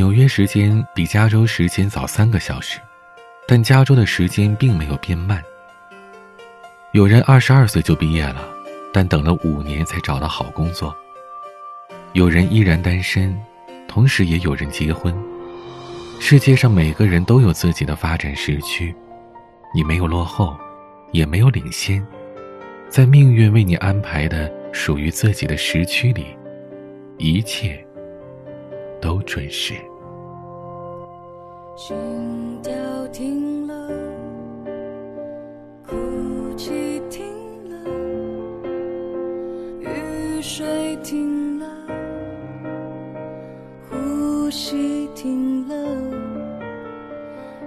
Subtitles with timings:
[0.00, 2.80] 纽约时间比加州时间早三个小时，
[3.46, 5.44] 但加州的时间并没有变慢。
[6.92, 8.48] 有人二十二岁就毕业了，
[8.94, 10.96] 但等了五年才找到好工作。
[12.14, 13.38] 有人依然单身，
[13.86, 15.14] 同时也有人结婚。
[16.18, 18.94] 世界上每个人都有自己的发展时区，
[19.74, 20.56] 你没有落后，
[21.12, 22.02] 也没有领先，
[22.88, 26.24] 在命运为你安排的属于自己的时区里，
[27.18, 27.86] 一切
[28.98, 29.74] 都准时。
[31.82, 31.96] 心
[32.62, 32.74] 跳
[33.08, 33.88] 停了，
[35.88, 37.24] 哭泣停
[37.70, 37.74] 了，
[39.80, 41.66] 雨水停了，
[43.88, 45.74] 呼吸停了，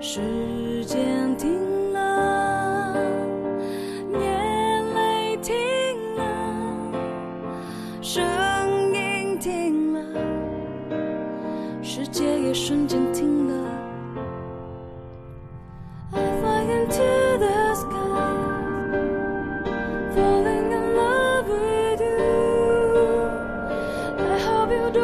[0.00, 2.96] 时间停了，
[4.12, 5.54] 眼泪停
[6.16, 6.24] 了，
[8.02, 8.24] 声
[8.92, 10.02] 音停了，
[11.80, 13.39] 世界也瞬间停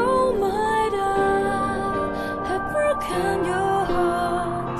[0.06, 0.94] hope you don't mind.
[0.94, 1.04] I
[2.48, 4.78] have broken your heart.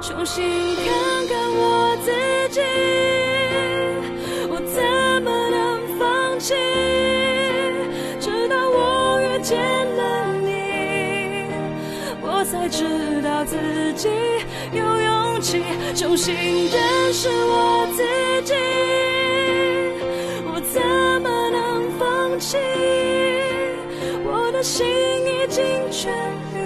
[0.00, 0.44] 重新
[0.76, 0.86] 看
[1.28, 2.08] 看我自
[2.50, 2.60] 己，
[4.50, 4.76] 我怎
[5.22, 5.56] 么能
[5.98, 6.54] 放弃？
[8.20, 9.58] 直到我遇见
[9.96, 10.48] 了你，
[12.22, 13.56] 我才知道自
[13.94, 14.08] 己
[14.72, 15.62] 有勇气
[15.94, 18.02] 重新认识我自
[18.44, 18.54] 己。
[20.50, 20.80] 我怎
[21.22, 22.56] 么能放弃？
[24.58, 26.08] 的心已经痊
[26.52, 26.58] 愈，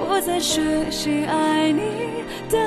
[0.00, 2.60] 我在学习爱你，等